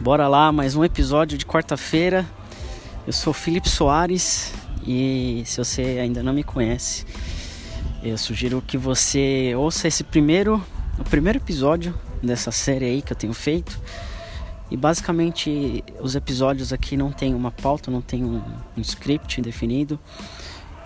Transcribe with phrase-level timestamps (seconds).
[0.00, 2.26] Bora lá, mais um episódio de quarta-feira.
[3.06, 4.50] Eu sou Felipe Soares
[4.86, 7.04] e se você ainda não me conhece,
[8.02, 10.64] eu sugiro que você ouça esse primeiro,
[10.98, 13.78] o primeiro episódio dessa série aí que eu tenho feito.
[14.70, 18.42] E basicamente os episódios aqui não tem uma pauta, não tem um,
[18.74, 20.00] um script definido.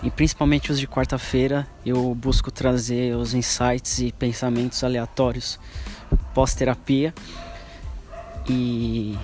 [0.03, 5.57] E principalmente os de quarta-feira eu busco trazer os insights e pensamentos aleatórios
[6.33, 7.13] pós-terapia.
[8.47, 9.17] E,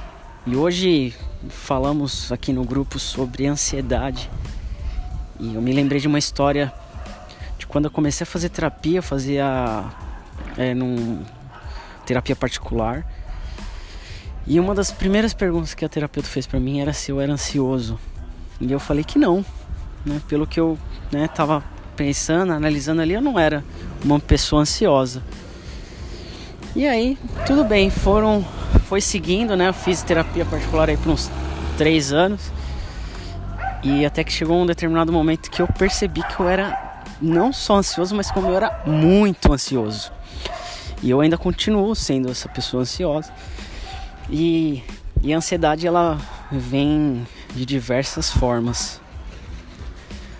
[0.48, 1.14] e hoje
[1.50, 4.30] falamos aqui no grupo sobre ansiedade.
[5.40, 6.74] E eu me lembrei de uma história
[7.58, 9.84] de quando eu comecei a fazer terapia, eu fazia
[10.58, 11.24] é, num
[12.06, 13.06] terapia particular.
[14.46, 17.32] E uma das primeiras perguntas que a terapeuta fez para mim era se eu era
[17.32, 18.00] ansioso.
[18.60, 19.46] E eu falei que não,
[20.06, 20.22] né?
[20.28, 20.78] Pelo que eu
[21.12, 21.64] né, tava
[21.96, 23.64] pensando, analisando ali, eu não era
[24.04, 25.22] uma pessoa ansiosa.
[26.76, 28.46] E aí, tudo bem, foram,
[28.92, 29.70] foi seguindo, né?
[29.70, 31.32] Eu fiz terapia particular aí por uns
[31.78, 32.52] três anos.
[33.82, 37.78] E até que chegou um determinado momento que eu percebi que eu era não só
[37.78, 40.12] ansioso, mas como eu era muito ansioso.
[41.02, 43.32] E eu ainda continuo sendo essa pessoa ansiosa.
[44.30, 44.84] E,
[45.24, 46.20] e a ansiedade ela
[46.52, 47.26] vem
[47.56, 49.00] de diversas formas.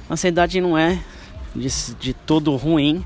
[0.10, 1.00] A ansiedade não é
[1.56, 3.02] de, de todo ruim,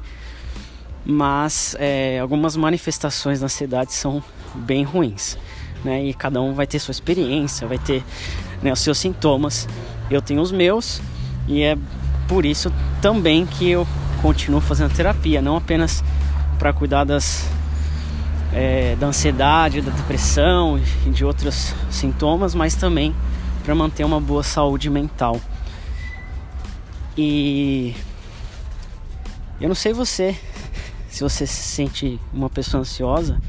[1.05, 4.23] mas é, algumas manifestações da ansiedade são
[4.55, 5.37] bem ruins.
[5.83, 6.05] Né?
[6.05, 8.03] E cada um vai ter sua experiência, vai ter
[8.61, 9.67] né, os seus sintomas.
[10.09, 11.01] Eu tenho os meus
[11.47, 11.77] e é
[12.27, 13.87] por isso também que eu
[14.21, 16.03] continuo fazendo terapia, não apenas
[16.57, 17.47] para cuidar das,
[18.51, 23.13] é, da ansiedade, da depressão e de outros sintomas, mas também
[23.63, 25.39] para manter uma boa saúde mental.
[27.15, 27.95] E
[29.61, 30.35] eu não sei você,
[31.15, 33.41] se você se sente uma pessoa ansiosa,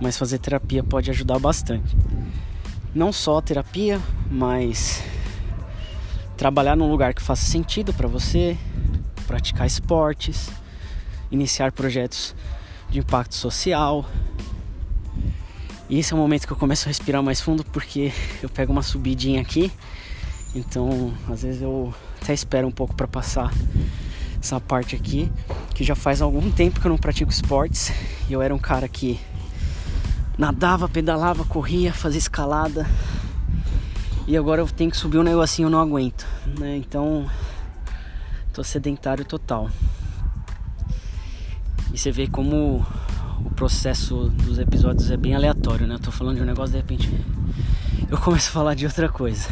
[0.00, 1.94] mas fazer terapia pode ajudar bastante.
[2.94, 4.00] Não só terapia,
[4.30, 5.02] mas
[6.34, 8.56] trabalhar num lugar que faça sentido para você,
[9.26, 10.48] praticar esportes,
[11.30, 12.34] iniciar projetos
[12.88, 14.06] de impacto social.
[15.90, 18.72] E esse é o momento que eu começo a respirar mais fundo porque eu pego
[18.72, 19.70] uma subidinha aqui.
[20.54, 23.52] Então, às vezes eu até espero um pouco para passar
[24.40, 25.30] essa parte aqui,
[25.82, 27.92] que já faz algum tempo que eu não pratico esportes.
[28.30, 29.18] Eu era um cara que
[30.38, 32.86] nadava, pedalava, corria, fazia escalada,
[34.28, 36.24] e agora eu tenho que subir um negocinho, eu não aguento,
[36.56, 36.76] né?
[36.76, 37.28] Então,
[38.52, 39.68] tô sedentário total.
[41.92, 42.86] E você vê como
[43.44, 45.96] o processo dos episódios é bem aleatório, né?
[45.96, 47.10] Eu tô falando de um negócio, de repente
[48.08, 49.48] eu começo a falar de outra coisa.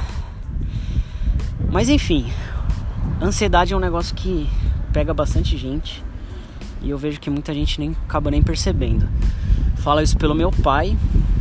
[1.73, 2.33] Mas enfim,
[3.21, 4.49] ansiedade é um negócio que
[4.93, 6.09] pega bastante gente
[6.83, 9.09] e eu vejo que muita gente nem acaba nem percebendo.
[9.77, 10.97] Falo isso pelo meu pai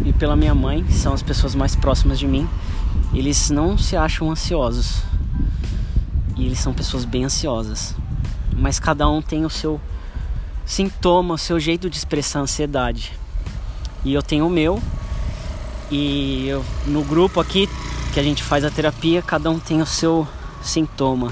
[0.05, 2.47] e pela minha mãe, que são as pessoas mais próximas de mim
[3.13, 5.01] eles não se acham ansiosos.
[6.37, 7.95] E eles são pessoas bem ansiosas.
[8.55, 9.81] Mas cada um tem o seu
[10.65, 13.13] sintoma, o seu jeito de expressar ansiedade.
[14.05, 14.81] E eu tenho o meu.
[15.91, 17.67] E eu, no grupo aqui
[18.13, 20.27] que a gente faz a terapia, cada um tem o seu
[20.61, 21.31] sintoma.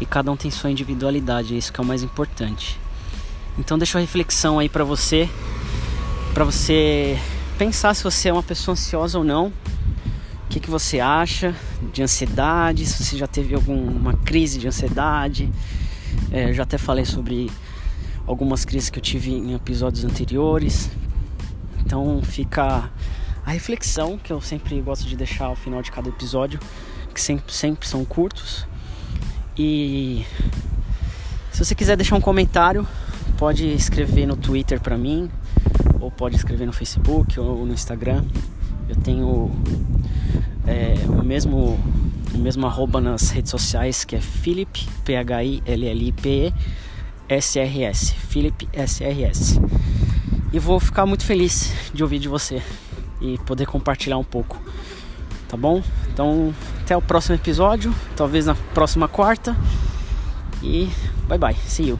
[0.00, 2.80] E cada um tem sua individualidade, é isso que é o mais importante.
[3.58, 5.28] Então deixa uma reflexão aí para você,
[6.32, 7.18] para você
[7.58, 9.52] pensar se você é uma pessoa ansiosa ou não
[10.52, 11.54] que, que você acha
[11.94, 15.50] de ansiedade, se você já teve alguma crise de ansiedade.
[16.30, 17.50] É, eu já até falei sobre
[18.26, 20.90] algumas crises que eu tive em episódios anteriores.
[21.80, 22.90] Então fica
[23.46, 26.60] a reflexão que eu sempre gosto de deixar ao final de cada episódio,
[27.14, 28.66] que sempre, sempre são curtos.
[29.56, 30.26] E
[31.50, 32.86] se você quiser deixar um comentário,
[33.42, 35.28] pode escrever no Twitter para mim,
[36.00, 38.24] ou pode escrever no Facebook ou no Instagram.
[38.88, 39.50] Eu tenho
[40.64, 41.76] é, o mesmo
[42.32, 46.12] o mesmo arroba nas redes sociais que é Philip P H I L L I
[46.12, 46.54] P E
[47.28, 49.60] S R S Philip S R S.
[50.52, 52.62] E vou ficar muito feliz de ouvir de você
[53.20, 54.56] e poder compartilhar um pouco
[55.48, 55.82] tá bom?
[56.12, 56.54] Então
[56.84, 59.56] até o próximo episódio talvez na próxima quarta
[60.62, 60.88] e
[61.26, 61.98] bye bye see you